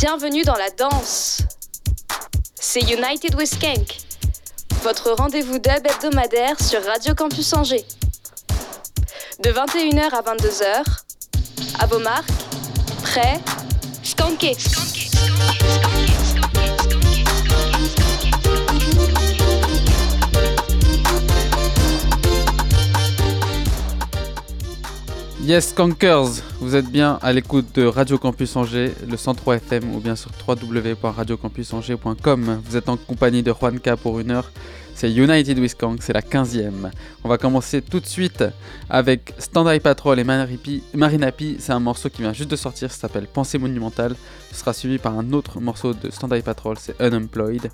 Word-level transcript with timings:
Bienvenue 0.00 0.42
dans 0.42 0.54
la 0.54 0.70
danse. 0.70 1.42
C'est 2.54 2.82
United 2.82 3.34
with 3.34 3.52
Skank, 3.52 3.96
votre 4.84 5.10
rendez-vous 5.10 5.58
dub 5.58 5.84
hebdomadaire 5.84 6.54
sur 6.62 6.84
Radio 6.84 7.16
Campus 7.16 7.52
Angers. 7.52 7.84
De 9.42 9.50
21h 9.50 10.14
à 10.14 10.22
22h, 10.22 10.84
à 11.80 11.86
vos 11.86 11.98
marques, 11.98 12.30
prêts, 13.02 13.40
skankez. 14.04 14.56
Yes, 25.48 25.72
Cankers, 25.72 26.44
vous 26.60 26.76
êtes 26.76 26.90
bien 26.90 27.18
à 27.22 27.32
l'écoute 27.32 27.74
de 27.74 27.86
Radio 27.86 28.18
Campus 28.18 28.54
Angers, 28.54 28.92
le 29.08 29.16
103 29.16 29.56
FM 29.56 29.94
ou 29.94 30.00
bien 30.00 30.14
sur 30.14 30.30
www.radiocampusangers.com. 30.46 32.60
Vous 32.62 32.76
êtes 32.76 32.90
en 32.90 32.98
compagnie 32.98 33.42
de 33.42 33.50
Juanca 33.50 33.96
pour 33.96 34.20
une 34.20 34.30
heure. 34.30 34.52
C'est 34.94 35.10
United 35.10 35.58
with 35.58 35.74
Kank, 35.74 36.02
c'est 36.02 36.12
la 36.12 36.20
15e. 36.20 36.90
On 37.24 37.30
va 37.30 37.38
commencer 37.38 37.80
tout 37.80 37.98
de 37.98 38.04
suite 38.04 38.44
avec 38.90 39.32
Stand 39.38 39.68
Eye 39.68 39.80
Patrol 39.80 40.18
et 40.18 40.24
Marinapi. 40.92 41.56
C'est 41.60 41.72
un 41.72 41.80
morceau 41.80 42.10
qui 42.10 42.20
vient 42.20 42.34
juste 42.34 42.50
de 42.50 42.56
sortir, 42.56 42.92
ça 42.92 42.98
s'appelle 42.98 43.26
Pensée 43.26 43.56
monumentale. 43.56 44.16
Ce 44.52 44.58
sera 44.58 44.74
suivi 44.74 44.98
par 44.98 45.18
un 45.18 45.32
autre 45.32 45.60
morceau 45.60 45.94
de 45.94 46.10
Stand 46.10 46.34
Eye 46.34 46.42
Patrol, 46.42 46.76
c'est 46.78 47.00
Unemployed. 47.00 47.70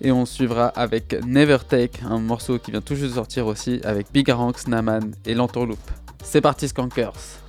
Et 0.00 0.10
on 0.10 0.26
suivra 0.26 0.66
avec 0.66 1.14
Never 1.24 1.58
Take, 1.68 2.00
un 2.04 2.18
morceau 2.18 2.58
qui 2.58 2.72
vient 2.72 2.80
tout 2.80 2.96
juste 2.96 3.10
de 3.10 3.14
sortir 3.14 3.46
aussi, 3.46 3.80
avec 3.84 4.08
Big 4.12 4.28
Ranks, 4.28 4.66
Naman 4.66 5.12
et 5.24 5.34
L'Entourloupe. 5.34 6.01
C'est 6.22 6.40
parti 6.40 6.68
Skankers 6.68 7.41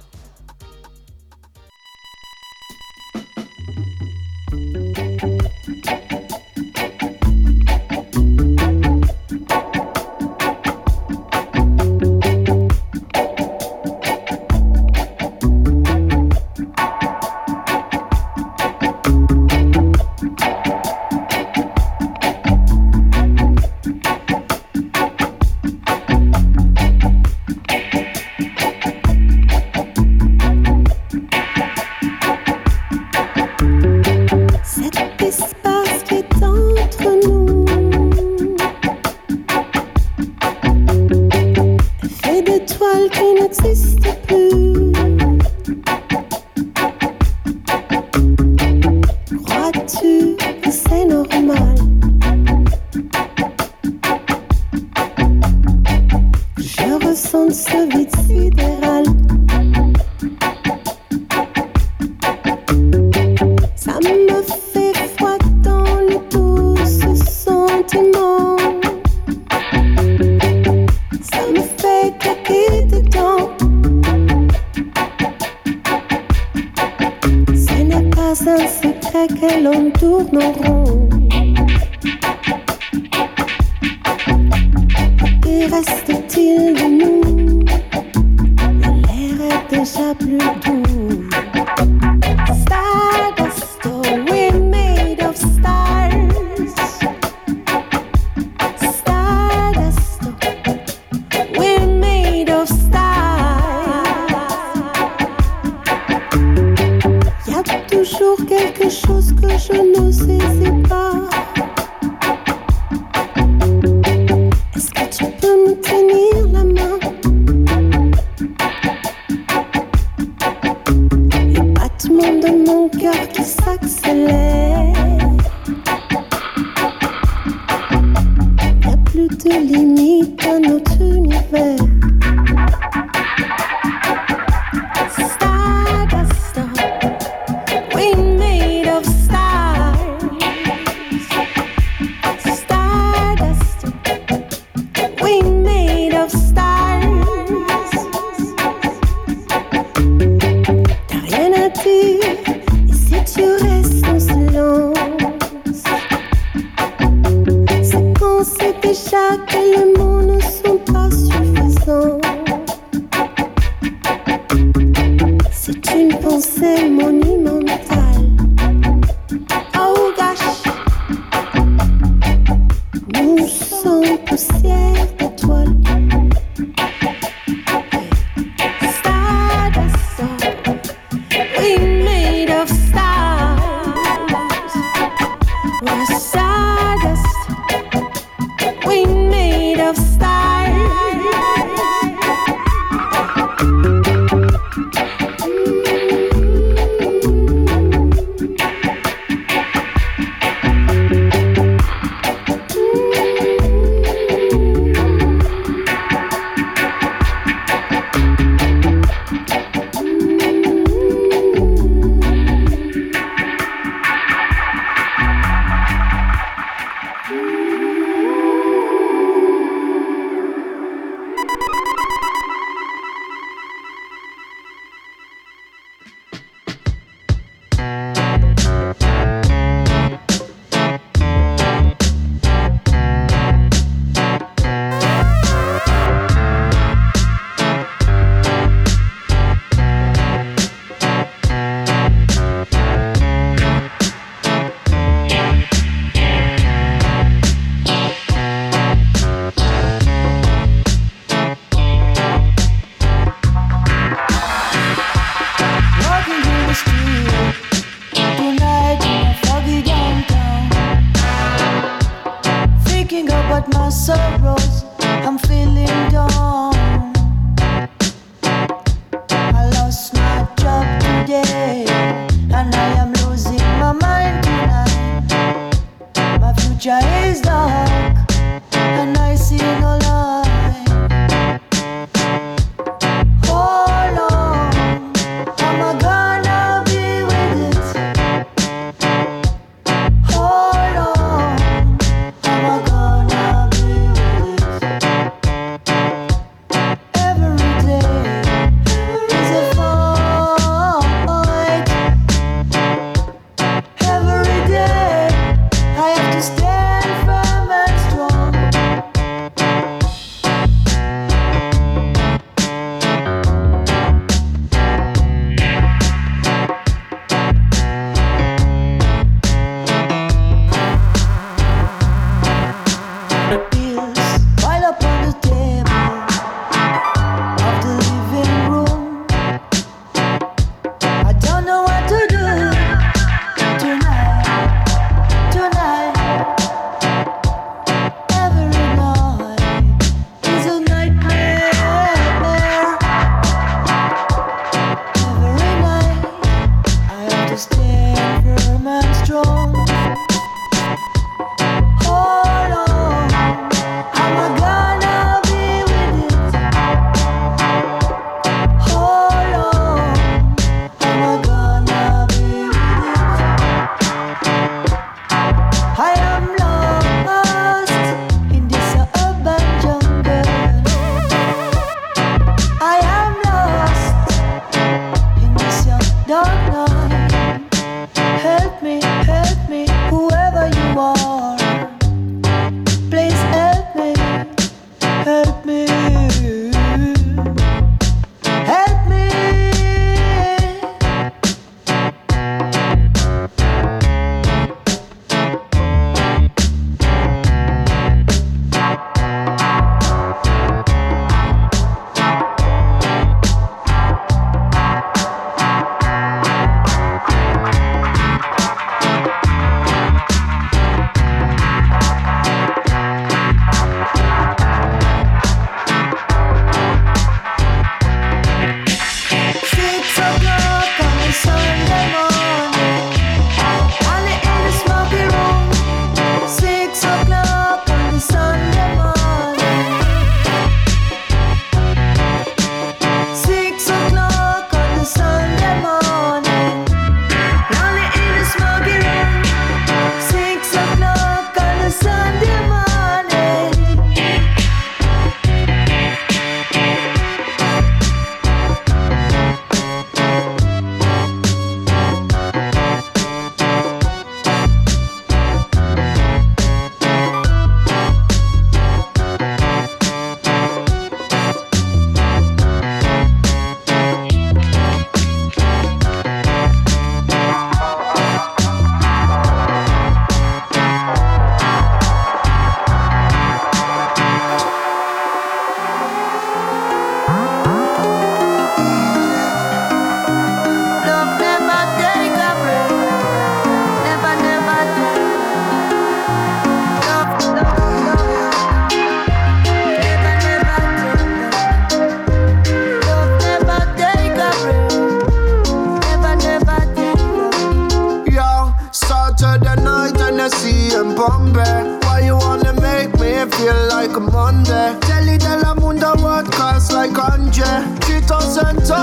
déjà 57.88 58.06
que 58.28 58.53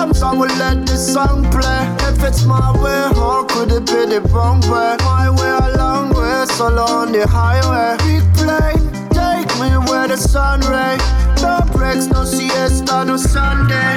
damn 0.01 0.15
song, 0.15 0.39
we 0.39 0.49
let 0.49 0.87
this 0.87 1.13
song 1.13 1.45
play. 1.51 1.83
If 2.09 2.23
it's 2.25 2.45
my 2.45 2.73
way, 2.83 3.03
how 3.19 3.45
could 3.45 3.71
it 3.71 3.85
be 3.87 4.07
the 4.07 4.21
wrong 4.33 4.61
way? 4.63 4.97
My 5.01 5.29
way, 5.29 5.53
a 5.67 5.77
long 5.77 6.09
way, 6.15 6.47
solo 6.57 6.85
on 6.85 7.13
the 7.13 7.27
highway. 7.29 7.97
Big 8.07 8.25
plane, 8.35 8.85
take 9.11 9.51
me 9.61 9.71
where 9.89 10.09
the 10.09 10.17
sun 10.17 10.61
ray. 10.61 10.97
No 11.43 11.61
breaks, 11.73 12.07
no 12.07 12.25
siesta, 12.25 13.05
no 13.05 13.17
Sunday. 13.19 13.97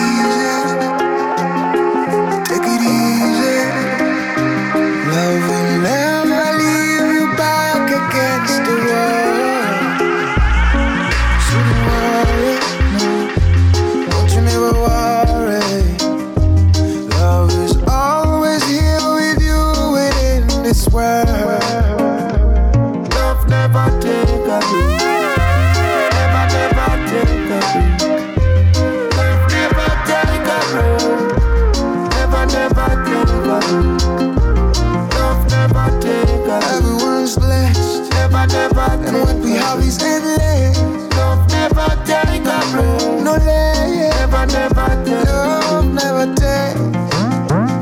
Easy, 0.00 0.54
take 2.48 2.68
it 2.74 2.82
easy. 2.96 3.58
Love 5.10 5.61
Never 44.42 45.04
take. 45.04 45.24
Love 45.24 45.94
never 45.94 46.34
take. 46.34 46.76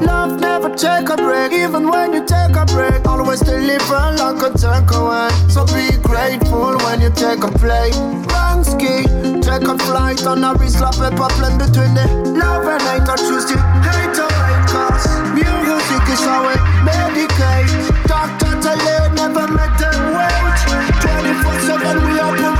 Love 0.07 0.39
never 0.41 0.69
take 0.77 1.09
a 1.09 1.17
break. 1.17 1.53
Even 1.53 1.89
when 1.89 2.13
you 2.13 2.25
take 2.25 2.55
a 2.55 2.67
break, 2.67 3.07
always 3.07 3.41
deliver 3.41 4.03
like 4.21 4.43
a 4.43 4.51
takeaway. 4.51 5.31
So 5.51 5.65
be 5.65 5.97
grateful 6.03 6.77
when 6.85 7.01
you 7.01 7.11
take 7.11 7.43
a 7.45 7.51
play. 7.59 7.91
Bansky, 8.29 9.05
take 9.43 9.67
a 9.67 9.79
flight 9.79 10.27
on 10.27 10.45
a 10.45 10.53
wrist, 10.55 10.79
slap 10.79 10.95
paper 10.95 11.29
plane 11.41 11.57
between 11.57 11.95
the 11.95 12.07
love 12.39 12.67
and 12.67 12.83
hate. 12.83 13.09
I 13.09 13.17
choose 13.17 13.47
the 13.47 13.57
hate 13.57 14.19
or 14.21 14.29
hate 14.29 14.69
cause 14.69 15.09
music 15.33 16.05
is 16.13 16.21
how 16.21 16.47
we 16.47 16.55
medicate. 16.85 17.73
Doctor 18.07 18.53
tell 18.61 19.15
never 19.15 19.49
make 19.49 19.77
them 19.81 20.01
wait. 20.13 20.61
24 21.01 21.61
7 21.61 22.13
we 22.13 22.21
are. 22.21 22.60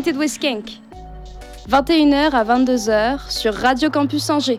United 0.00 0.16
with 0.16 0.30
Skank. 0.30 0.80
21h 1.68 2.30
à 2.32 2.42
22h 2.42 3.30
sur 3.30 3.52
Radio 3.52 3.90
Campus 3.90 4.30
Angers. 4.30 4.58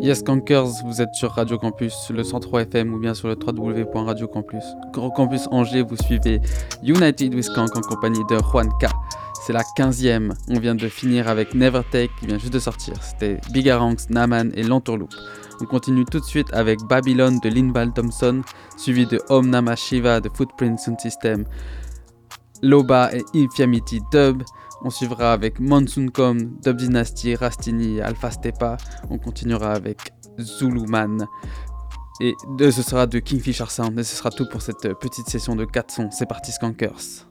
Yes 0.00 0.22
Cankers, 0.22 0.84
vous 0.84 1.02
êtes 1.02 1.12
sur 1.14 1.32
Radio 1.32 1.58
Campus, 1.58 1.92
le 2.10 2.22
103 2.22 2.62
FM 2.62 2.94
ou 2.94 3.00
bien 3.00 3.12
sur 3.12 3.26
le 3.26 3.34
www.radiocampus. 3.34 4.62
Campus 5.16 5.48
Angers, 5.50 5.82
vous 5.82 5.96
suivez 5.96 6.40
United 6.84 7.34
with 7.34 7.48
en 7.58 7.80
compagnie 7.80 8.22
de 8.30 8.36
Juan 8.36 8.68
K. 8.80 8.86
C'est 9.46 9.52
la 9.52 9.62
15e. 9.62 10.32
On 10.48 10.58
vient 10.58 10.74
de 10.74 10.88
finir 10.88 11.28
avec 11.28 11.54
Never 11.54 11.82
Take 11.92 12.10
qui 12.18 12.26
vient 12.26 12.36
juste 12.36 12.52
de 12.52 12.58
sortir. 12.58 13.00
C'était 13.00 13.40
Bigaranx, 13.52 14.10
Naman 14.10 14.50
et 14.54 14.64
Lantourloop. 14.64 15.14
On 15.60 15.66
continue 15.66 16.04
tout 16.04 16.18
de 16.18 16.24
suite 16.24 16.52
avec 16.52 16.80
Babylon 16.88 17.38
de 17.40 17.48
Linval 17.48 17.92
Thompson, 17.92 18.42
suivi 18.76 19.06
de 19.06 19.20
Om 19.28 19.48
Namah 19.48 19.76
Shiva 19.76 20.20
de 20.20 20.28
Footprint 20.34 20.80
Sound 20.80 20.98
System, 20.98 21.44
Loba 22.60 23.14
et 23.14 23.22
Infiamity 23.36 24.00
Dub. 24.10 24.42
On 24.82 24.90
suivra 24.90 25.32
avec 25.32 25.60
Monsoon 25.60 26.08
Com, 26.08 26.58
Dub 26.64 26.78
Dynasty, 26.78 27.36
Rastini 27.36 28.00
Alpha 28.00 28.32
Stepa. 28.32 28.76
On 29.10 29.18
continuera 29.18 29.74
avec 29.74 30.12
Zulu 30.40 30.86
Man. 30.88 31.24
Et 32.20 32.34
ce 32.58 32.82
sera 32.82 33.06
de 33.06 33.20
Kingfisher 33.20 33.66
Sound. 33.68 33.96
Et 33.96 34.02
ce 34.02 34.16
sera 34.16 34.30
tout 34.30 34.48
pour 34.50 34.60
cette 34.60 34.92
petite 34.98 35.28
session 35.30 35.54
de 35.54 35.64
4 35.64 35.92
sons. 35.92 36.08
C'est 36.10 36.26
parti, 36.26 36.50
Skankers. 36.50 37.25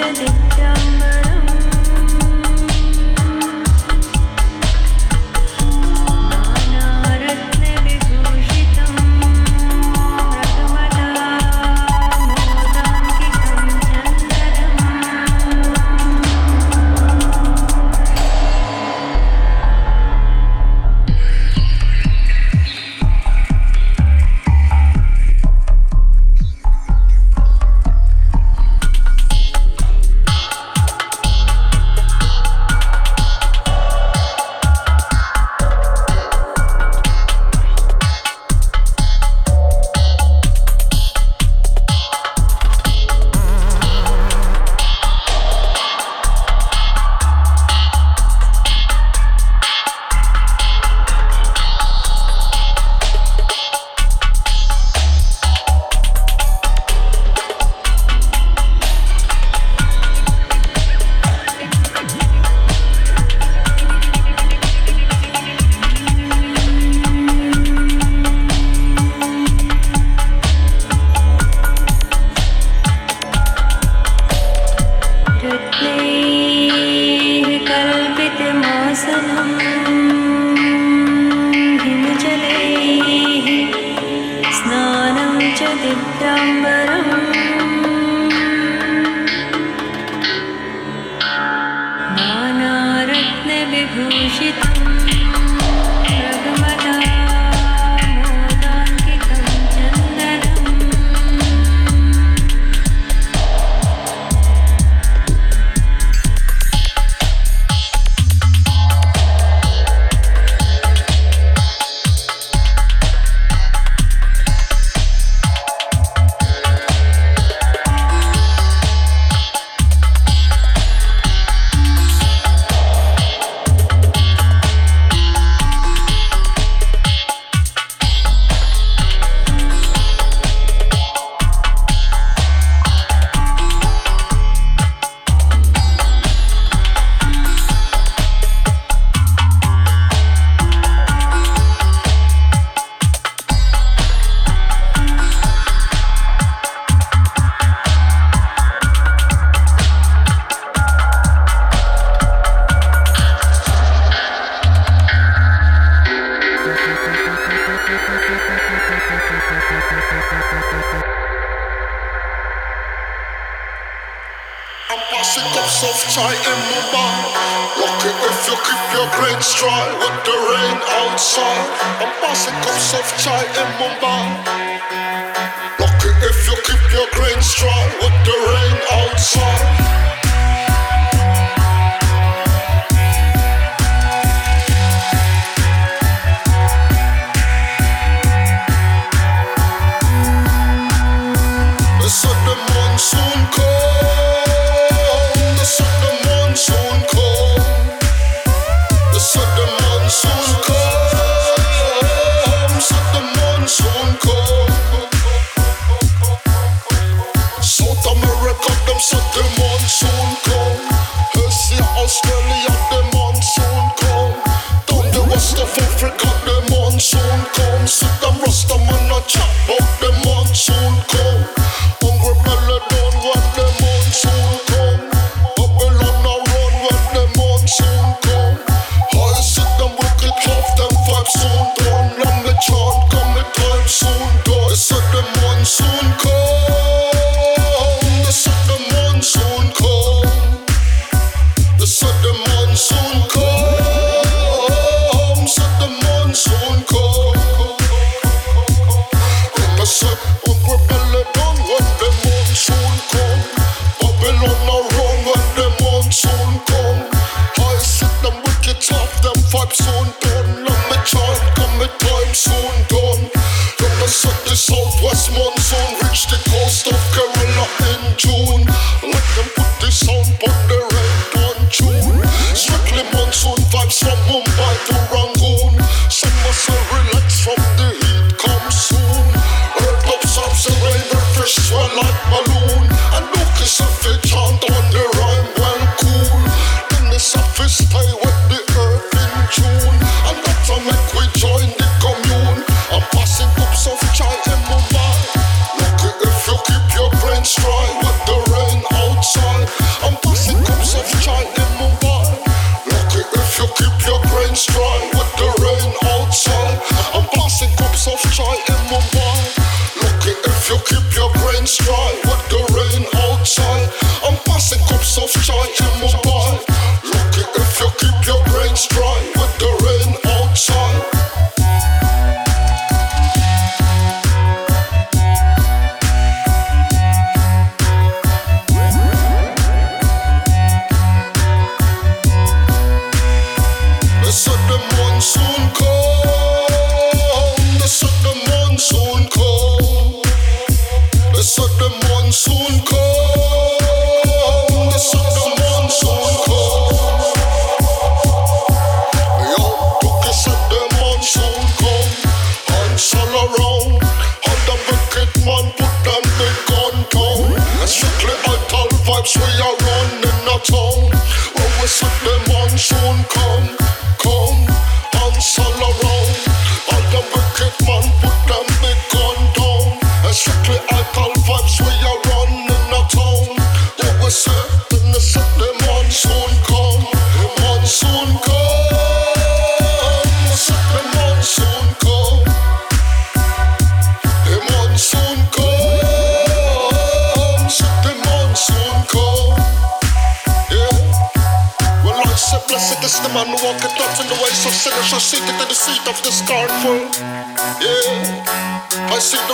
South 0.00 0.49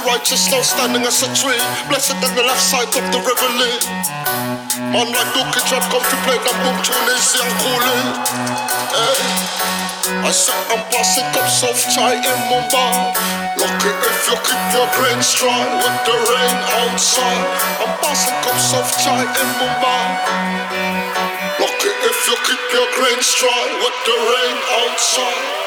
righteous 0.07 0.49
now 0.51 0.63
standing 0.63 1.03
as 1.03 1.23
a 1.27 1.29
tree. 1.35 1.59
Blessed 1.91 2.15
in 2.23 2.33
the 2.39 2.45
left 2.47 2.63
side 2.63 2.89
of 2.95 3.05
the 3.11 3.19
reveille. 3.19 3.75
Man 4.95 5.11
like 5.11 5.31
Dookie 5.35 5.63
Trap 5.67 5.83
come 5.91 6.07
to 6.07 6.17
play 6.23 6.39
that 6.39 6.57
boom 6.63 6.79
tune 6.87 7.09
easy 7.11 7.43
and 7.43 7.55
coolly. 7.59 8.01
Hey. 8.95 9.67
I 10.23 10.31
said 10.31 10.55
I'm 10.71 10.83
passing 10.95 11.27
up 11.35 11.51
soft 11.51 11.91
chai 11.91 12.15
in 12.15 12.39
Mumbai. 12.47 12.95
Lucky 13.59 13.91
if 13.91 14.19
you 14.31 14.37
keep 14.47 14.65
your 14.71 14.89
brains 14.95 15.35
dry 15.35 15.63
with 15.83 15.99
the 16.07 16.15
rain 16.15 16.57
outside. 16.87 17.47
I'm 17.83 17.93
passing 17.99 18.39
up 18.47 18.59
soft 18.63 18.95
chai 19.03 19.27
in 19.27 19.49
Mumbai. 19.59 20.07
Lucky 21.59 21.91
if 22.07 22.19
you 22.31 22.37
keep 22.47 22.63
your 22.71 22.89
brains 22.95 23.29
dry 23.35 23.65
with 23.83 23.99
the 24.07 24.17
rain 24.31 24.57
outside. 24.87 25.66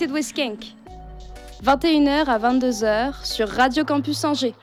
United 0.00 0.14
with 0.14 0.24
Skank. 0.24 0.64
21h 1.62 2.24
à 2.26 2.38
22h 2.38 3.24
sur 3.24 3.48
Radio 3.48 3.84
Campus 3.84 4.24
Angers. 4.24 4.54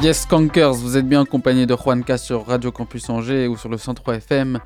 Yes 0.00 0.22
Skankers, 0.22 0.74
vous 0.74 0.96
êtes 0.96 1.08
bien 1.08 1.22
accompagné 1.22 1.66
de 1.66 1.74
Juanca 1.74 2.18
sur 2.18 2.46
Radio 2.46 2.70
Campus 2.70 3.10
Angers 3.10 3.48
ou 3.48 3.56
sur 3.56 3.68
le 3.68 3.78
103 3.78 4.16
FM. 4.16 4.60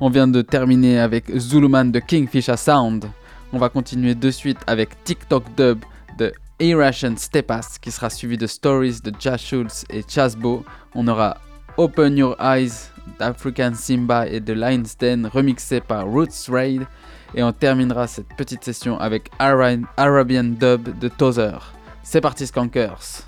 On 0.00 0.08
vient 0.08 0.28
de 0.28 0.40
terminer 0.40 0.98
avec 0.98 1.30
Zuluman 1.36 1.90
de 1.90 1.98
Kingfisher 1.98 2.56
Sound. 2.56 3.10
On 3.52 3.58
va 3.58 3.68
continuer 3.68 4.14
de 4.14 4.30
suite 4.30 4.60
avec 4.66 5.04
TikTok 5.04 5.44
Dub 5.56 5.80
de 6.18 6.32
Irration 6.58 7.14
Stepas 7.16 7.76
qui 7.82 7.90
sera 7.90 8.08
suivi 8.08 8.38
de 8.38 8.46
Stories 8.46 9.00
de 9.04 9.12
Jazz 9.18 9.40
Schultz 9.40 9.84
et 9.90 10.02
Chasbo. 10.08 10.64
On 10.94 11.06
aura 11.08 11.36
Open 11.76 12.16
Your 12.16 12.34
Eyes 12.40 12.95
d'African 13.18 13.72
Simba 13.74 14.26
et 14.26 14.40
de 14.40 14.52
Lion's 14.52 14.96
Den 14.98 15.26
remixé 15.26 15.80
par 15.80 16.06
Roots 16.06 16.48
Raid. 16.48 16.86
Et 17.34 17.42
on 17.42 17.52
terminera 17.52 18.06
cette 18.06 18.28
petite 18.36 18.64
session 18.64 18.98
avec 18.98 19.30
Arabian 19.38 20.44
Dub 20.44 20.98
de 20.98 21.08
Tozer. 21.08 21.58
C'est 22.02 22.20
parti 22.20 22.46
Skankers 22.46 23.26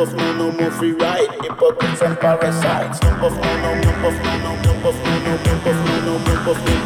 of 0.00 0.14
man, 0.14 0.38
no 0.38 0.52
more 0.52 0.70
free 0.70 0.92
ride. 0.92 1.28
Hypocrites 1.42 2.02
and 2.02 2.18
parasites. 2.18 2.98
Of 3.00 3.32
man, 3.40 3.82
no, 3.82 3.92
more 4.00 4.10
of 4.10 4.22
man, 4.22 4.42
no, 4.42 4.50
more 4.80 4.90
of 4.90 4.96
man, 5.02 5.24
no, 5.24 5.30
more 5.30 5.72
of 5.72 5.78
man, 5.86 6.04
no, 6.04 6.50
of 6.50 6.64
man. 6.64 6.85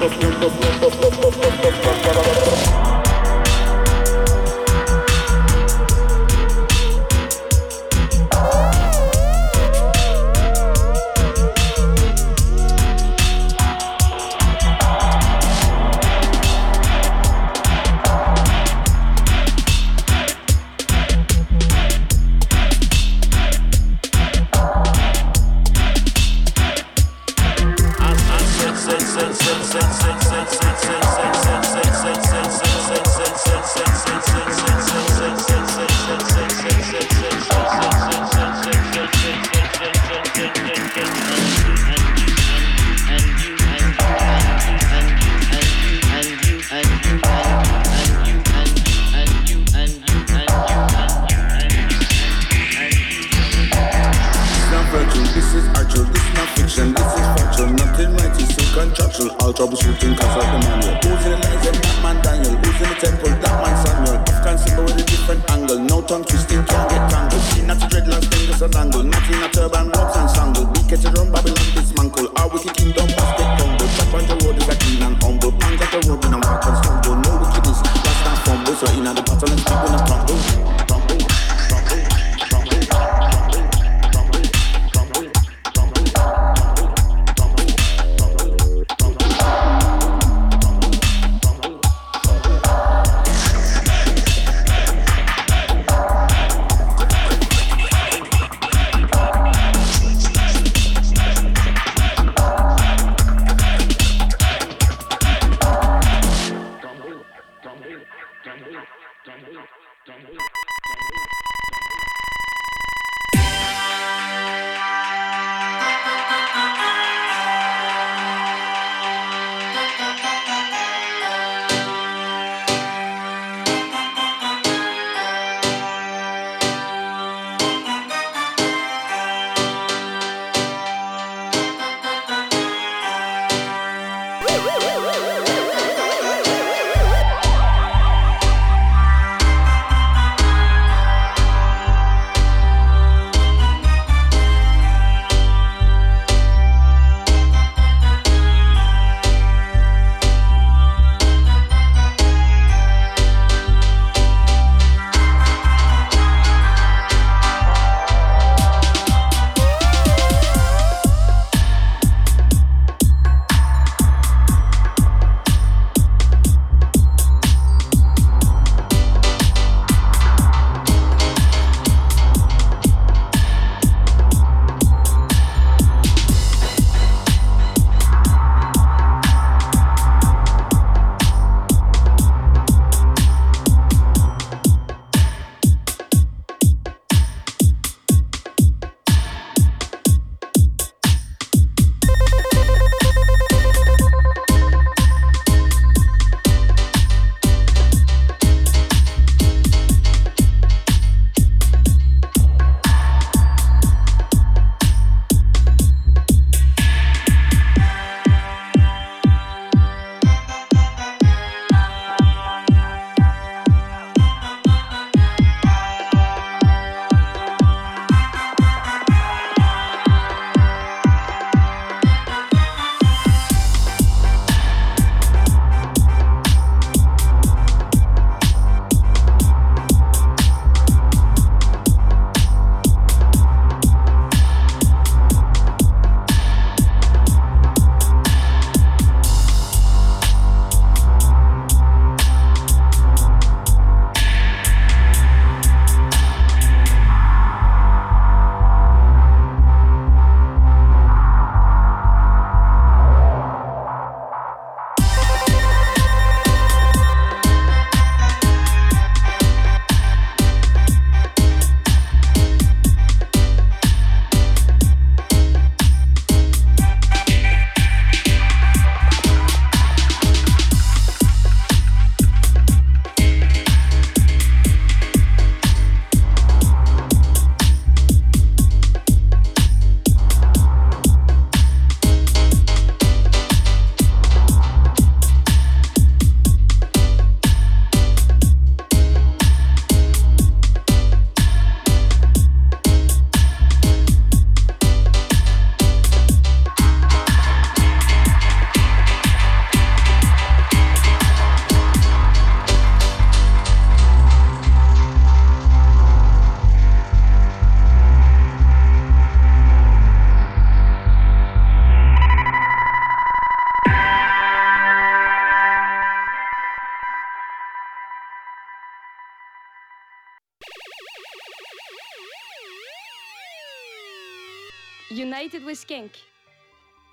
United 325.11 325.65
with 325.65 325.77
Skank. 325.77 326.13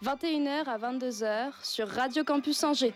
21h 0.04 0.66
à 0.68 0.78
22h 0.78 1.52
sur 1.64 1.88
Radio 1.88 2.24
Campus 2.24 2.64
Angers. 2.64 2.94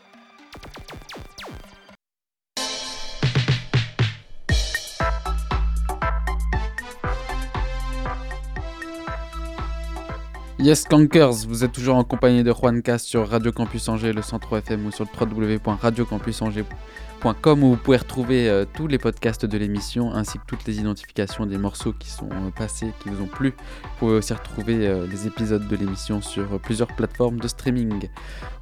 Yes 10.60 10.84
Cankers, 10.84 11.48
vous 11.48 11.64
êtes 11.64 11.72
toujours 11.72 11.96
en 11.96 12.04
compagnie 12.04 12.44
de 12.44 12.54
Juan 12.54 12.84
Cast 12.84 13.08
sur 13.08 13.28
Radio 13.28 13.52
Campus 13.52 13.90
Angers, 13.90 14.14
le 14.14 14.22
centre 14.22 14.56
FM 14.56 14.86
ou 14.86 14.92
sur 14.92 15.06
le 15.06 15.10
www.radiocampusangers.com 15.20 16.78
où 17.24 17.56
vous 17.56 17.78
pouvez 17.78 17.98
retrouver 17.98 18.50
euh, 18.50 18.66
tous 18.74 18.88
les 18.88 18.98
podcasts 18.98 19.46
de 19.46 19.58
l'émission 19.58 20.12
ainsi 20.14 20.40
que 20.40 20.44
toutes 20.48 20.66
les 20.66 20.80
identifications 20.80 21.46
des 21.46 21.58
morceaux 21.58 21.94
qui 21.94 22.10
sont 22.10 22.30
euh, 22.32 22.50
passés, 22.56 22.92
qui 23.02 23.10
vous 23.10 23.24
ont 23.24 23.28
plu. 23.28 23.54
Vous 23.84 23.90
pouvez 24.00 24.14
aussi 24.16 24.34
retrouver 24.34 24.88
euh, 24.88 25.06
les 25.06 25.28
épisodes 25.28 25.68
de 25.68 25.76
l'émission 25.76 26.22
sur 26.22 26.60
plusieurs 26.60 26.88
plateformes 26.88 27.40
de 27.40 27.48
streaming. 27.48 28.10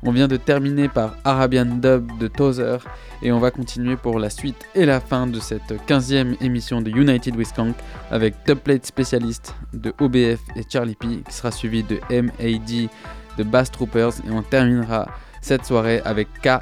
On 0.04 0.12
vient 0.12 0.28
de 0.28 0.36
terminer 0.36 0.90
par 0.90 1.16
Arabian 1.24 1.66
Dub 1.66 2.18
de 2.20 2.28
Tozer 2.28 2.80
et 3.22 3.32
on 3.32 3.40
va 3.40 3.52
continuer 3.52 3.96
pour 3.96 4.20
la 4.20 4.30
suite 4.30 4.68
et 4.76 4.86
la 4.86 5.00
fin 5.00 5.28
de 5.28 5.40
cette 5.40 5.74
15e 5.88 6.36
émission 6.42 6.82
de 6.82 6.90
United 6.90 7.36
with 7.36 7.54
Kank 7.54 7.76
avec 8.12 8.36
Plate 8.44 8.86
spécialiste 8.86 9.56
de 9.74 9.94
OBF 10.00 10.40
et 10.56 10.64
Charlie 10.70 10.96
P 10.96 11.08
qui 11.26 11.34
sera 11.34 11.52
suivi 11.52 11.84
de 11.84 12.00
MAD 12.10 12.90
de 13.38 13.44
Bass 13.44 13.72
Troopers 13.72 14.14
et 14.28 14.32
on 14.32 14.42
terminera 14.42 15.08
cette 15.42 15.66
soirée 15.66 16.02
avec 16.04 16.28
K 16.42 16.60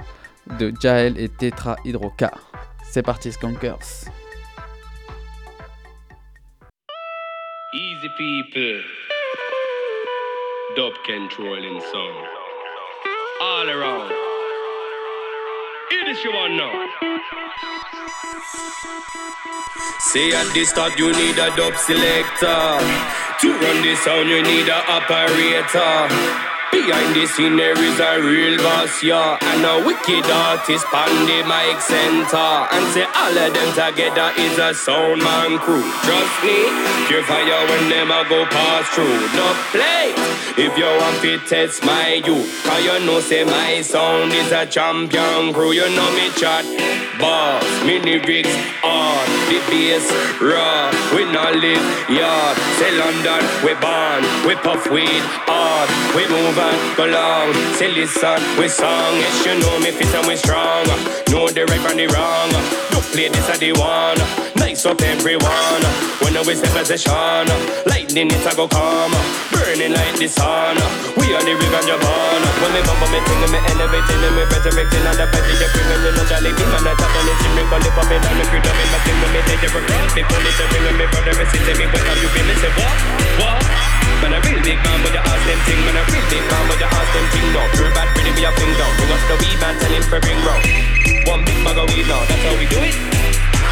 de 0.60 0.74
Jael 0.82 1.18
et 1.18 1.30
Tetra 1.30 1.76
Hydroca. 1.84 2.32
C'est 2.84 3.04
parti, 3.04 3.32
Skunkers. 3.32 4.06
Easy 7.74 8.10
people, 8.18 8.82
dub 10.76 10.94
controlling 11.06 11.80
sound, 11.82 12.28
all 13.42 13.70
around. 13.70 14.12
Hear 15.90 16.06
this 16.06 16.24
you 16.24 16.32
want 16.32 16.56
now. 16.56 16.72
Say 20.00 20.32
at 20.32 20.54
the 20.54 20.66
start 20.66 20.98
you 20.98 21.12
need 21.12 21.38
a 21.38 21.56
dub 21.56 21.76
selector. 21.76 22.80
To 23.42 23.48
run 23.54 23.82
the 23.84 23.96
sound 23.98 24.30
you 24.30 24.42
need 24.42 24.68
a 24.68 24.80
operator. 24.90 26.57
Behind 26.72 27.16
the 27.16 27.26
scene 27.26 27.56
there 27.56 27.78
is 27.78 28.00
a 28.00 28.22
real 28.22 28.58
boss, 28.58 29.02
yeah 29.04 29.38
And 29.42 29.66
a 29.66 29.86
wicked 29.86 30.26
artist 30.30 30.86
on 30.94 31.26
the 31.26 31.44
mic 31.48 31.80
center. 31.82 32.52
And 32.72 32.86
say 32.94 33.08
all 33.16 33.38
of 33.38 33.54
them 33.54 33.70
together 33.74 34.32
is 34.38 34.58
a 34.60 34.74
sound 34.74 35.24
man 35.24 35.60
crew. 35.60 35.84
Trust 36.04 36.36
me, 36.44 36.68
pure 37.08 37.24
fire 37.24 37.64
when 37.68 37.90
them 37.90 38.12
a 38.12 38.28
go 38.28 38.46
pass 38.46 38.88
through. 38.94 39.20
No 39.36 39.48
play, 39.72 40.14
if 40.58 40.78
you 40.78 40.86
want 40.86 41.22
to 41.22 41.40
test 41.48 41.84
my 41.84 42.22
you 42.26 42.44
Cause 42.64 42.84
you 42.84 43.06
know 43.06 43.20
say 43.20 43.44
my 43.44 43.82
sound 43.82 44.34
is 44.34 44.52
a 44.52 44.66
champion 44.66 45.54
crew. 45.54 45.72
You 45.72 45.88
know 45.96 46.12
me 46.16 46.30
chat, 46.36 46.66
boss, 47.20 47.64
me 47.86 48.00
lyrics 48.00 48.56
on 48.84 49.26
The 49.50 49.60
bass, 49.70 50.06
raw, 50.42 50.92
we 51.16 51.26
not 51.32 51.56
live 51.56 51.86
yard 52.10 52.58
Say 52.78 52.92
London, 52.98 53.44
we 53.64 53.74
born, 53.80 54.22
we 54.46 54.56
puff 54.56 54.90
weed 54.92 55.24
hard 55.48 55.90
We 56.16 56.28
move 56.28 56.57
over, 56.58 56.96
go 56.96 57.06
long. 57.06 57.54
Say 57.78 57.92
listen, 57.92 58.42
we 58.58 58.68
song. 58.68 59.14
Yes, 59.22 59.46
you 59.46 59.54
know 59.62 59.80
me 59.80 59.92
fit 59.92 60.14
and 60.14 60.26
we 60.28 60.36
strong. 60.36 60.86
Know 61.30 61.48
the 61.50 61.66
right 61.70 61.82
from 61.82 61.98
the 61.98 62.08
wrong. 62.10 62.50
Don't 62.92 63.06
play 63.14 63.30
this 63.30 63.50
at 63.50 63.60
the 63.62 63.74
one. 63.78 64.18
Nice 64.58 64.86
up 64.86 65.02
everyone. 65.02 65.84
When 66.22 66.34
we 66.46 66.54
step 66.56 66.74
position, 66.74 67.46
lightning 67.86 68.30
it 68.34 68.46
a 68.46 68.52
go 68.56 68.68
come. 68.68 69.14
Burning 69.54 69.94
like 69.94 70.18
the 70.18 70.28
sun. 70.28 70.78
We 71.18 71.34
are 71.34 71.44
the 71.46 71.54
river 71.54 71.84
Japan. 71.86 72.42
When 72.62 72.72
me 72.74 72.82
bump 72.86 73.06
me 73.14 73.20
thing, 73.22 73.44
me 73.54 73.60
elevating, 73.74 74.22
me 74.22 74.44
resurrecting 74.50 75.06
on 75.06 75.16
the 75.18 75.26
body, 75.30 75.54
you 75.62 75.70
bring 75.72 75.88
me 75.90 76.10
no 76.16 76.24
jolly. 76.26 76.52
Be 76.54 76.64
man, 76.74 76.88
I 76.88 76.94
tap 76.98 77.14
on 77.14 77.30
it, 77.30 77.42
me 77.54 77.64
call 77.70 77.86
it 77.86 77.94
pop 77.94 78.10
and 78.10 78.38
me 78.38 78.44
crew 78.50 78.62
up 78.62 78.78
in 78.78 78.88
my 78.90 78.98
thing, 79.06 79.18
me 79.22 79.40
take 79.46 79.70
for 79.70 79.82
granted. 79.86 80.16
Me 80.16 80.22
pull 80.26 80.46
it, 80.46 80.58
bring 80.58 80.98
me 80.98 81.06
brother, 81.12 81.34
me 81.38 81.46
sit 81.52 81.68
me 81.78 81.86
when 81.86 82.04
have 82.06 82.22
you 82.22 82.30
been? 82.34 82.50
Say 82.58 82.72
what, 82.78 82.98
what? 83.42 83.97
Man, 84.22 84.34
a 84.34 84.42
real 84.42 84.58
big 84.66 84.80
man, 84.82 84.98
but 85.06 85.14
you 85.14 85.22
ask 85.22 85.44
them 85.46 85.60
thing, 85.70 85.82
man, 85.86 85.98
a 85.98 86.02
real 86.10 86.26
big 86.26 86.42
man, 86.50 86.64
but 86.66 86.80
you 86.82 86.90
ask 86.90 87.10
them 87.14 87.26
thing, 87.30 87.48
no. 87.54 87.62
Pure 87.78 87.92
bad, 87.94 88.10
pretty, 88.18 88.34
be 88.34 88.44
a 88.44 88.52
thing, 88.58 88.74
down. 88.74 88.92
Bring 88.98 89.14
us 89.14 89.24
the 89.30 89.36
weed, 89.38 89.58
man, 89.62 89.74
tell 89.78 89.94
him 89.94 90.04
for 90.10 90.20
bring 90.20 90.40
round. 90.42 90.64
One 91.30 91.42
big 91.46 91.60
bag 91.62 91.78
of 91.78 91.86
weed 91.94 92.08
now, 92.10 92.22
that's 92.26 92.42
how 92.42 92.58
we 92.58 92.66
do 92.66 92.82
it. 92.82 92.96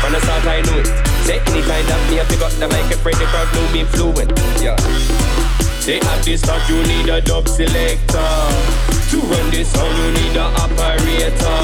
From 0.01 0.13
the 0.13 0.21
start, 0.21 0.45
I 0.45 0.61
knew 0.61 0.77
it. 0.85 0.89
Say 1.25 1.41
anytime 1.49 1.85
that 1.89 2.01
me, 2.13 2.21
I 2.21 2.25
pick 2.29 2.41
up 2.45 2.53
the 2.61 2.69
mic, 2.69 2.93
afraid 2.93 3.17
the 3.17 3.25
crowd 3.25 3.49
know 3.57 3.65
me 3.73 3.81
fluent. 3.89 4.29
Yeah. 4.61 4.77
Say 5.81 5.97
at 5.97 6.21
the 6.21 6.37
start, 6.37 6.61
you 6.69 6.77
need 6.85 7.09
a 7.09 7.21
dub 7.21 7.49
selector. 7.49 9.04
To 9.15 9.21
run 9.21 9.49
this 9.49 9.71
song, 9.71 9.95
you 9.95 10.11
need 10.11 10.35
a 10.35 10.43
operator. 10.59 11.63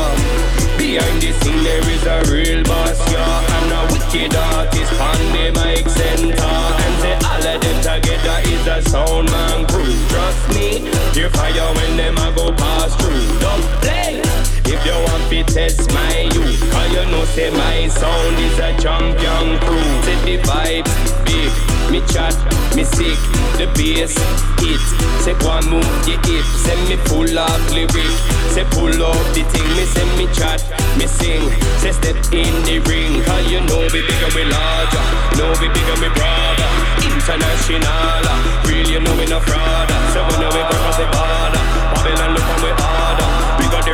Behind 0.77 1.21
the 1.21 1.33
scene, 1.41 1.63
there 1.65 1.83
is 1.91 2.05
a 2.05 2.23
real 2.31 2.63
boss, 2.63 2.97
yeah. 3.11 3.55
And 3.55 3.71
a 3.75 3.81
wicked 3.91 4.33
artist 4.33 4.93
on 4.93 5.19
the 5.35 5.51
mic 5.59 5.85
center. 5.89 6.47
And 6.47 6.95
say 7.03 7.15
all 7.27 7.43
of 7.43 7.59
them 7.59 7.77
together 7.83 8.39
is 8.47 8.67
a 8.67 8.89
sound 8.89 9.29
man 9.29 9.67
crew. 9.67 9.93
Trust 10.07 10.47
me, 10.55 10.87
you 11.11 11.27
fire 11.27 11.75
when 11.75 11.97
them 11.97 12.17
a 12.19 12.31
go 12.33 12.53
pass 12.53 12.95
through. 12.95 13.39
Don't 13.41 13.63
play. 13.81 14.40
If 14.71 14.85
you 14.85 14.95
want 15.11 15.27
to 15.29 15.43
test 15.43 15.91
my 15.91 16.31
you, 16.31 16.43
cause 16.71 16.91
you 16.95 17.03
know 17.11 17.25
say 17.25 17.49
my 17.51 17.87
sound 17.87 18.39
is 18.39 18.57
a 18.57 18.71
champion 18.79 19.59
crew. 19.59 19.91
Say 20.07 20.15
the 20.23 20.35
vibes 20.47 20.95
big, 21.27 21.51
me 21.91 21.99
chat, 22.07 22.31
me 22.73 22.83
sick, 22.87 23.19
the 23.59 23.67
bass 23.75 24.15
hit. 24.63 24.79
Say 25.19 25.35
one 25.43 25.67
move 25.67 25.83
your 26.07 26.23
hip, 26.23 26.45
say 26.63 26.79
me 26.87 26.95
full 27.03 27.27
of 27.27 27.61
lyric. 27.75 28.15
Say 28.55 28.63
pull 28.71 28.95
up 29.03 29.19
the 29.35 29.43
thing, 29.51 29.67
me 29.75 29.83
say 29.91 30.07
me 30.15 30.25
chat, 30.31 30.63
me 30.95 31.05
sing. 31.05 31.43
Say 31.83 31.91
step 31.91 32.15
in 32.31 32.55
the 32.63 32.79
ring, 32.87 33.19
cause 33.27 33.51
you 33.51 33.59
know 33.67 33.83
we 33.91 33.99
bigger, 34.07 34.31
we 34.35 34.47
larger, 34.47 35.03
know 35.35 35.51
we 35.59 35.67
bigger, 35.67 35.99
we 35.99 36.07
broader. 36.15 36.69
International, 37.03 38.23
real 38.71 38.87
you 38.87 38.99
know 39.03 39.15
we 39.19 39.27
no 39.27 39.39
fraud. 39.43 39.91
So 40.15 40.23
when 40.31 40.47
we 40.47 40.63
go 40.63 40.79
across 40.79 40.95
the 40.95 41.07
border, 41.11 41.63
Babylon 41.91 42.39
look 42.39 42.47
on 42.55 42.59
we 42.63 42.71
harder. 42.79 43.20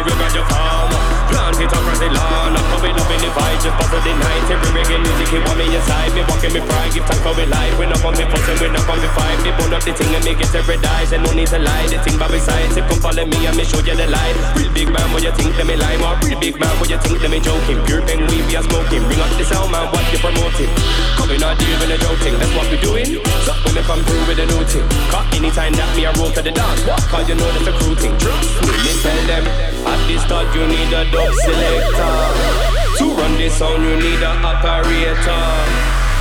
The 0.08 0.14
river, 0.14 0.30
the 0.30 0.46
farmer. 0.46 1.17
Plant 1.30 1.60
it 1.60 1.72
across 1.72 2.00
the 2.00 2.10
lawn. 2.12 2.54
Now 2.54 2.78
we 2.82 2.90
loving 2.94 3.22
the 3.22 3.30
vibe, 3.34 3.60
just 3.64 3.76
bust 3.78 3.92
the 3.92 4.14
night. 4.14 4.46
Every 4.48 4.70
reggae 4.76 5.00
music, 5.02 5.34
it 5.34 5.42
want 5.44 5.58
me 5.60 5.66
inside. 5.72 6.12
Me 6.16 6.22
walking 6.28 6.54
me 6.54 6.62
pride, 6.64 6.92
give 6.94 7.06
thanks 7.06 7.24
for 7.24 7.34
we 7.36 7.46
life. 7.46 7.74
We 7.80 7.86
not 7.86 8.04
on 8.04 8.14
me 8.16 8.26
fussing, 8.30 8.58
we 8.62 8.68
not 8.72 8.88
on 8.88 8.98
me 9.02 9.10
fight. 9.12 9.40
Me 9.44 9.52
burn 9.58 9.74
up 9.74 9.84
the 9.84 9.92
thing 9.92 10.12
and 10.16 10.24
me 10.24 10.34
get 10.36 10.54
every 10.56 10.78
dice. 10.80 11.12
And 11.12 11.24
no 11.24 11.32
need 11.34 11.52
to 11.52 11.60
lie, 11.60 11.88
the 11.88 11.98
thing 12.04 12.18
by 12.18 12.28
my 12.28 12.40
side. 12.40 12.72
Say 12.72 12.84
come 12.88 13.00
follow 13.00 13.26
me 13.26 13.40
and 13.48 13.56
me 13.58 13.64
show 13.64 13.82
you 13.84 13.96
the 13.96 14.08
light. 14.08 14.36
Real 14.56 14.72
big 14.72 14.90
man, 14.92 15.08
what 15.12 15.24
you 15.24 15.34
think 15.36 15.56
let 15.58 15.68
me 15.68 15.76
lie? 15.76 16.00
Or 16.04 16.16
real 16.24 16.40
big 16.40 16.56
man, 16.60 16.74
what 16.80 16.90
you 16.90 17.00
think 17.00 17.20
let 17.22 17.32
me 17.32 17.40
joking? 17.40 17.80
Pure 17.86 18.04
bang, 18.08 18.24
we 18.28 18.44
be 18.48 18.56
a 18.56 18.62
smoking. 18.64 19.04
Bring 19.08 19.20
up 19.20 19.32
the 19.36 19.46
sound 19.46 19.72
man, 19.72 19.88
what 19.92 20.06
you 20.12 20.20
promoting? 20.20 20.72
Coming 21.20 21.44
out 21.44 21.60
deal 21.60 21.76
with 21.82 21.92
a 21.92 21.98
joking, 22.00 22.36
that's 22.40 22.54
what 22.56 22.68
we 22.72 22.78
doing. 22.80 23.20
So 23.44 23.52
when 23.64 23.76
me 23.76 23.82
come 23.84 24.02
through 24.04 24.26
with 24.28 24.40
a 24.40 24.46
new 24.48 24.64
thing. 24.66 24.88
Cause 25.12 25.28
anytime 25.36 25.74
that 25.76 25.90
me 25.96 26.06
a 26.06 26.12
roll 26.16 26.32
to 26.32 26.42
the 26.42 26.52
dance, 26.52 26.82
what? 26.88 27.02
Cause 27.12 27.28
you 27.28 27.36
know 27.36 27.50
that's 27.52 27.68
a 27.68 27.74
crew 27.78 27.96
thing. 27.96 28.16
Trust 28.18 28.62
me, 28.64 28.74
me 28.86 28.94
tell 29.04 29.22
them. 29.28 29.46
At 29.88 30.00
the 30.08 30.16
start 30.20 30.48
you 30.56 30.68
need 30.68 30.92
a 30.92 31.06
dub 31.18 31.34
selector. 31.34 32.18
To 33.02 33.06
run 33.18 33.34
the 33.42 33.50
sound 33.50 33.82
you 33.82 33.96
need 33.98 34.22
a 34.22 34.34
operator. 34.46 35.46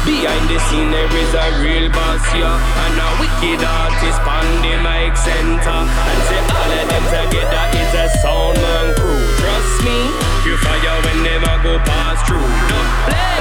Behind 0.09 0.47
the 0.49 0.59
scene 0.71 0.91
there 0.95 1.13
is 1.13 1.33
a 1.35 1.47
real 1.61 1.91
boss, 1.93 2.25
yeah. 2.33 2.57
And 2.85 2.97
a 2.97 3.09
wicked 3.21 3.61
artist 3.61 4.23
on 4.25 4.47
the 4.65 4.75
mic 4.81 5.15
center. 5.17 5.81
And 5.85 6.21
say 6.29 6.41
all 6.49 6.73
of 6.73 6.85
them 6.89 7.05
together 7.13 7.67
is 7.77 7.93
a 8.05 8.07
sound 8.23 8.57
man 8.63 8.89
crew. 8.97 9.21
Trust 9.41 9.77
me, 9.85 9.99
you 10.47 10.57
fire 10.65 10.97
when 11.05 11.19
them 11.27 11.45
a 11.45 11.55
go 11.61 11.75
pass 11.85 12.19
through 12.27 12.41
Don't 12.41 12.93
play. 13.05 13.37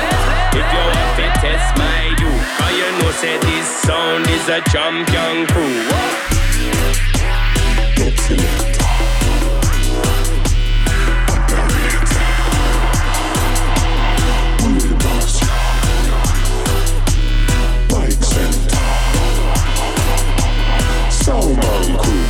If 0.59 0.67
you 0.73 0.83
want 0.91 1.11
to 1.19 1.27
test 1.43 1.69
my 1.77 2.15
you 2.19 2.31
Cause 2.57 2.75
you 2.79 2.87
know 2.99 3.11
say 3.11 3.35
this 3.39 3.67
sound 3.83 4.23
is 4.29 4.47
a 4.47 4.61
champion 4.71 5.45
crew 5.51 5.83
Soundman 21.25 21.97
crew. 21.97 22.25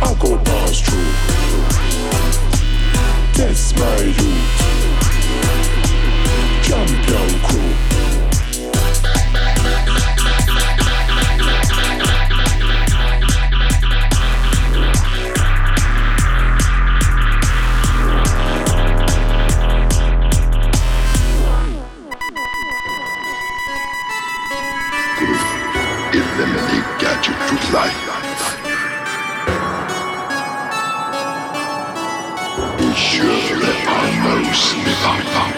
I 0.00 0.14
go 0.20 0.38
pass. 0.44 0.78
That's 3.36 3.74
my. 3.74 4.14
Champion 6.62 7.30
crew. 7.42 8.27
to 27.28 27.56
true 27.56 27.72
life. 27.74 28.08
Ensure 32.80 33.58
that 33.60 33.78
I 33.86 34.42
know 34.42 34.52
sleep. 34.52 35.57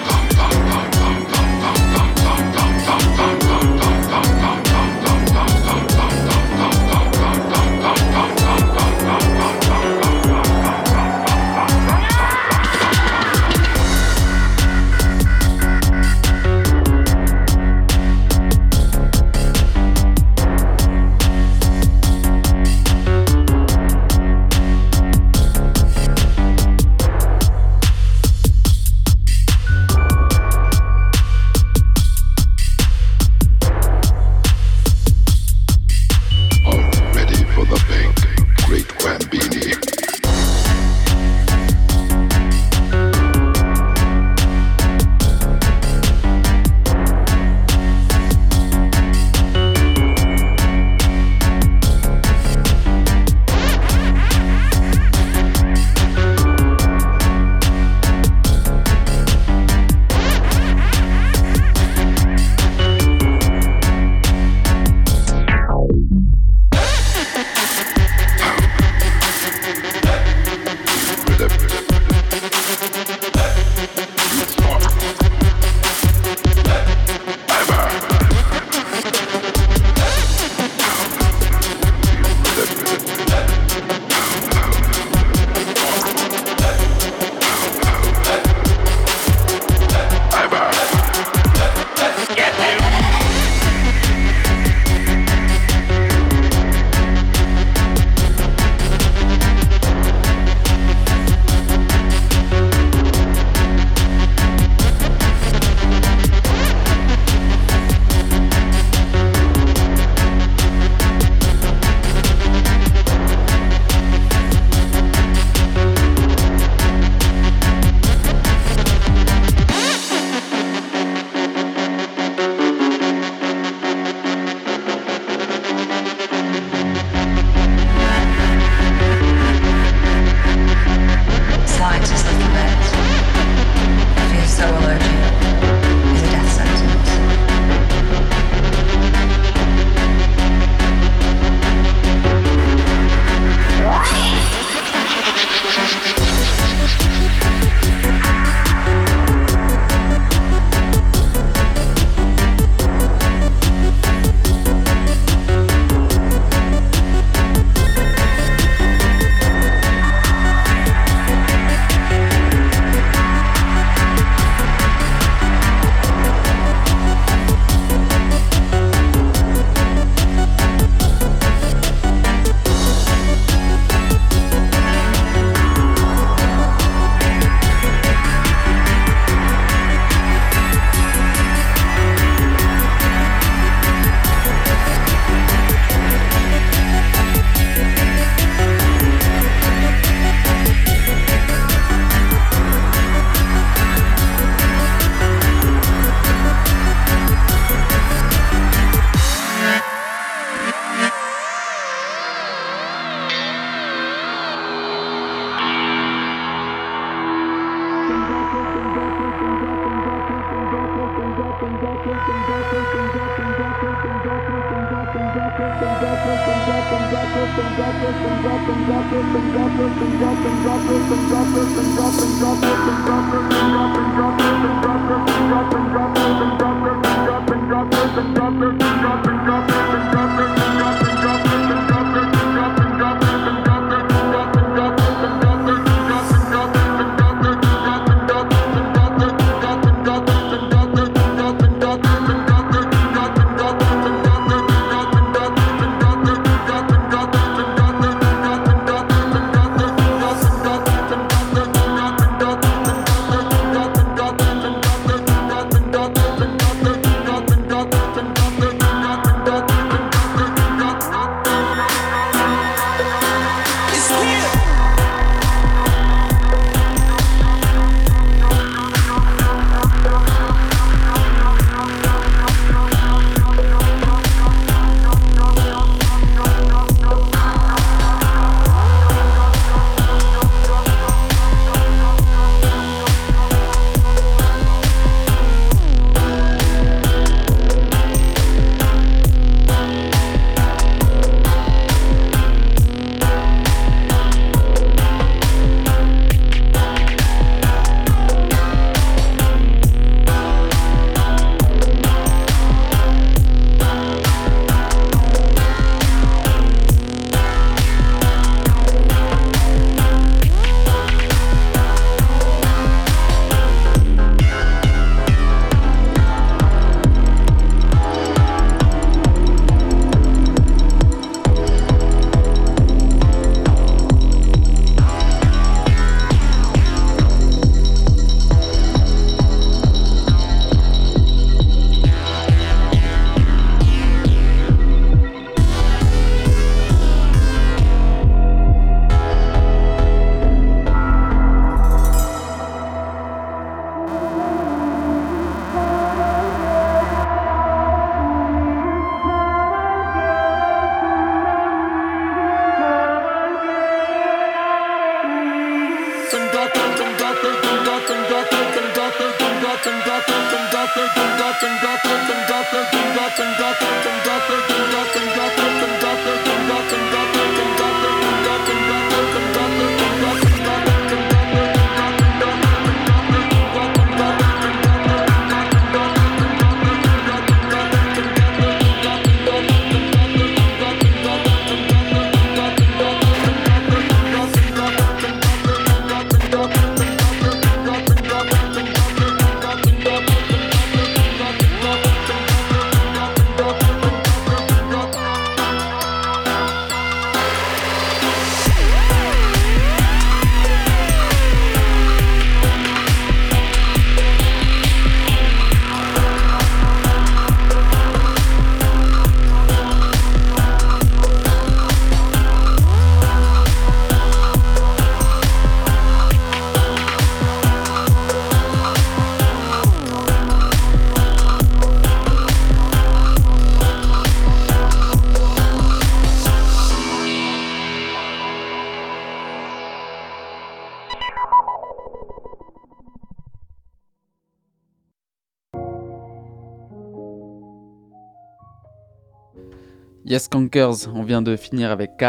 Yes 440.31 440.47
Conkers, 440.47 441.09
on 441.13 441.25
vient 441.25 441.43
de 441.43 441.57
finir 441.57 441.91
avec 441.91 442.17
K 442.17 442.25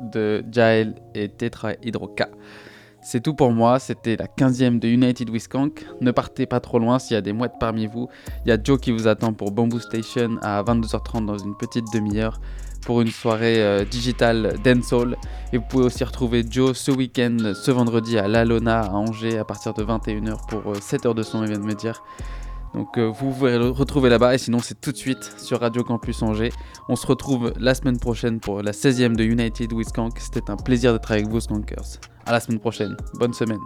de 0.00 0.44
Jael 0.52 0.94
et 1.16 1.28
Tetra 1.28 1.72
Hydro 1.82 2.06
K. 2.06 2.26
C'est 3.02 3.20
tout 3.20 3.34
pour 3.34 3.50
moi, 3.50 3.80
c'était 3.80 4.14
la 4.14 4.26
15e 4.26 4.78
de 4.78 4.86
United 4.86 5.28
with 5.28 5.42
Skank. 5.42 5.84
Ne 6.00 6.12
partez 6.12 6.46
pas 6.46 6.60
trop 6.60 6.78
loin 6.78 7.00
s'il 7.00 7.14
y 7.14 7.18
a 7.18 7.20
des 7.20 7.32
mouettes 7.32 7.56
parmi 7.58 7.88
vous. 7.88 8.08
Il 8.46 8.50
y 8.50 8.52
a 8.52 8.58
Joe 8.62 8.78
qui 8.78 8.92
vous 8.92 9.08
attend 9.08 9.32
pour 9.32 9.50
Bamboo 9.50 9.80
Station 9.80 10.38
à 10.42 10.62
22h30 10.62 11.26
dans 11.26 11.38
une 11.38 11.56
petite 11.56 11.86
demi-heure 11.92 12.40
pour 12.86 13.00
une 13.00 13.10
soirée 13.10 13.60
euh, 13.60 13.84
digitale 13.84 14.54
dancehall. 14.62 15.16
Et 15.52 15.58
vous 15.58 15.64
pouvez 15.68 15.86
aussi 15.86 16.04
retrouver 16.04 16.44
Joe 16.48 16.78
ce 16.78 16.92
week-end, 16.92 17.36
ce 17.56 17.72
vendredi 17.72 18.16
à 18.16 18.28
l'Alona 18.28 18.82
à 18.82 18.92
Angers 18.92 19.38
à 19.38 19.44
partir 19.44 19.74
de 19.74 19.82
21h 19.82 20.46
pour 20.48 20.76
7 20.76 21.04
euh, 21.04 21.14
de 21.14 21.24
son, 21.24 21.42
il 21.42 21.48
vient 21.48 21.58
de 21.58 21.64
me 21.64 21.74
dire. 21.74 22.00
Donc 22.74 22.98
euh, 22.98 23.08
vous 23.08 23.30
pouvez 23.30 23.58
le 23.58 23.70
retrouver 23.70 24.10
là-bas 24.10 24.34
et 24.34 24.38
sinon 24.38 24.58
c'est 24.60 24.80
tout 24.80 24.92
de 24.92 24.96
suite 24.96 25.34
sur 25.38 25.60
Radio 25.60 25.82
Campus 25.82 26.22
Angers. 26.22 26.52
On 26.88 26.96
se 26.96 27.06
retrouve 27.06 27.52
la 27.58 27.74
semaine 27.74 27.98
prochaine 27.98 28.40
pour 28.40 28.62
la 28.62 28.72
16e 28.72 29.16
de 29.16 29.24
United 29.24 29.72
with. 29.72 29.88
C'était 30.18 30.50
un 30.50 30.56
plaisir 30.56 30.92
d'être 30.92 31.10
avec 31.10 31.28
vous 31.28 31.40
Skankers. 31.40 31.98
À 32.26 32.32
la 32.32 32.40
semaine 32.40 32.60
prochaine. 32.60 32.96
Bonne 33.14 33.34
semaine. 33.34 33.60